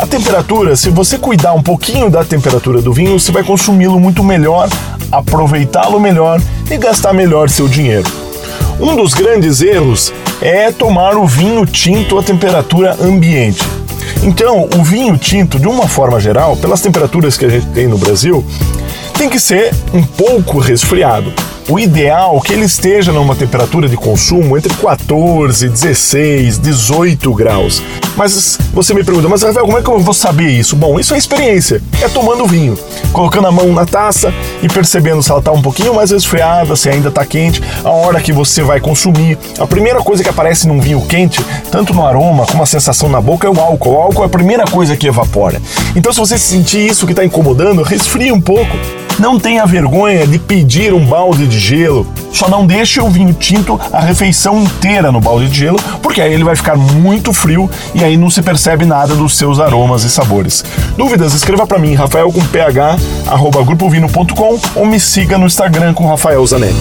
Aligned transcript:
A 0.00 0.06
temperatura, 0.06 0.74
se 0.76 0.88
você 0.88 1.18
cuidar 1.18 1.52
um 1.52 1.62
pouquinho 1.62 2.08
da 2.08 2.24
temperatura 2.24 2.80
do 2.80 2.90
vinho, 2.90 3.20
você 3.20 3.30
vai 3.30 3.44
consumi-lo 3.44 4.00
muito 4.00 4.24
melhor, 4.24 4.66
aproveitá-lo 5.12 6.00
melhor 6.00 6.40
e 6.70 6.78
gastar 6.78 7.12
melhor 7.12 7.50
seu 7.50 7.68
dinheiro. 7.68 8.10
Um 8.80 8.96
dos 8.96 9.12
grandes 9.12 9.60
erros 9.60 10.10
é 10.40 10.72
tomar 10.72 11.18
o 11.18 11.26
vinho 11.26 11.66
tinto 11.66 12.18
a 12.18 12.22
temperatura 12.22 12.96
ambiente. 12.98 13.62
Então, 14.22 14.70
o 14.74 14.82
vinho 14.82 15.18
tinto, 15.18 15.58
de 15.58 15.68
uma 15.68 15.86
forma 15.86 16.18
geral, 16.18 16.56
pelas 16.56 16.80
temperaturas 16.80 17.36
que 17.36 17.44
a 17.44 17.50
gente 17.50 17.66
tem 17.66 17.86
no 17.86 17.98
Brasil, 17.98 18.42
tem 19.18 19.28
que 19.28 19.38
ser 19.38 19.70
um 19.92 20.02
pouco 20.02 20.58
resfriado 20.58 21.30
o 21.68 21.78
ideal 21.78 22.36
é 22.38 22.46
que 22.46 22.52
ele 22.52 22.64
esteja 22.64 23.12
numa 23.12 23.36
temperatura 23.36 23.88
de 23.88 23.96
consumo 23.96 24.56
entre 24.56 24.72
14, 24.74 25.68
16, 25.68 26.58
18 26.58 27.34
graus. 27.34 27.82
Mas 28.16 28.58
você 28.72 28.92
me 28.92 29.04
pergunta, 29.04 29.28
mas 29.28 29.42
Rafael, 29.42 29.66
como 29.66 29.78
é 29.78 29.82
que 29.82 29.88
eu 29.88 29.98
vou 29.98 30.14
saber 30.14 30.48
isso? 30.48 30.74
Bom, 30.74 30.98
isso 30.98 31.14
é 31.14 31.18
experiência. 31.18 31.80
É 32.02 32.08
tomando 32.08 32.46
vinho, 32.46 32.78
colocando 33.12 33.46
a 33.46 33.52
mão 33.52 33.72
na 33.72 33.86
taça 33.86 34.32
e 34.62 34.68
percebendo 34.68 35.22
se 35.22 35.30
ela 35.30 35.38
está 35.38 35.52
um 35.52 35.62
pouquinho 35.62 35.94
mais 35.94 36.10
resfriada, 36.10 36.74
se 36.74 36.88
ainda 36.88 37.08
está 37.08 37.24
quente, 37.24 37.62
a 37.84 37.90
hora 37.90 38.20
que 38.20 38.32
você 38.32 38.62
vai 38.62 38.80
consumir. 38.80 39.38
A 39.58 39.66
primeira 39.66 40.00
coisa 40.00 40.22
que 40.22 40.28
aparece 40.28 40.66
num 40.66 40.80
vinho 40.80 41.00
quente, 41.02 41.44
tanto 41.70 41.94
no 41.94 42.04
aroma 42.04 42.46
como 42.46 42.62
a 42.62 42.66
sensação 42.66 43.08
na 43.08 43.20
boca, 43.20 43.46
é 43.46 43.50
o 43.50 43.60
álcool. 43.60 43.92
O 43.92 43.96
álcool 43.96 44.22
é 44.22 44.26
a 44.26 44.30
primeira 44.30 44.64
coisa 44.64 44.96
que 44.96 45.06
evapora. 45.06 45.60
Então, 45.94 46.12
se 46.12 46.18
você 46.18 46.36
sentir 46.36 46.86
isso 46.86 47.06
que 47.06 47.12
está 47.12 47.24
incomodando, 47.24 47.82
resfria 47.82 48.34
um 48.34 48.40
pouco 48.40 48.76
não 49.20 49.38
tenha 49.38 49.66
vergonha 49.66 50.26
de 50.26 50.38
pedir 50.38 50.94
um 50.94 51.04
balde 51.04 51.46
de 51.46 51.58
gelo. 51.58 52.06
Só 52.32 52.48
não 52.48 52.66
deixe 52.66 53.00
o 53.00 53.10
vinho 53.10 53.34
tinto 53.34 53.78
a 53.92 54.00
refeição 54.00 54.62
inteira 54.62 55.12
no 55.12 55.20
balde 55.20 55.48
de 55.48 55.58
gelo, 55.58 55.78
porque 56.02 56.22
aí 56.22 56.32
ele 56.32 56.42
vai 56.42 56.56
ficar 56.56 56.74
muito 56.74 57.32
frio 57.32 57.70
e 57.94 58.02
aí 58.02 58.16
não 58.16 58.30
se 58.30 58.40
percebe 58.40 58.86
nada 58.86 59.14
dos 59.14 59.36
seus 59.36 59.60
aromas 59.60 60.04
e 60.04 60.10
sabores. 60.10 60.64
Dúvidas? 60.96 61.34
Escreva 61.34 61.66
para 61.66 61.78
mim, 61.78 61.94
rafael 61.94 62.32
com 62.32 62.40
ph, 62.40 62.98
arroba 63.26 63.62
grupovino.com 63.62 64.58
ou 64.74 64.86
me 64.86 64.98
siga 64.98 65.36
no 65.36 65.46
Instagram 65.46 65.92
com 65.92 66.08
Rafael 66.08 66.44
Zanetti. 66.46 66.74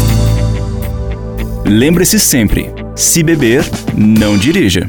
Lembre-se 1.66 2.20
sempre, 2.20 2.74
se 2.96 3.22
beber, 3.22 3.70
não 3.94 4.38
dirija. 4.38 4.88